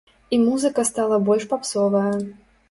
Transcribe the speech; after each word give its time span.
І 0.35 0.37
музыка 0.45 0.85
стала 0.89 1.19
больш 1.27 1.47
папсовая. 1.53 2.11